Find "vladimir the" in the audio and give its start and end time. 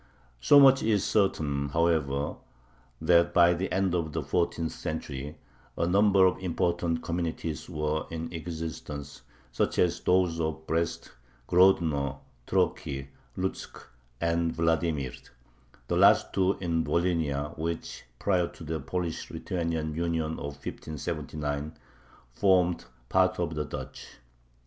14.55-15.97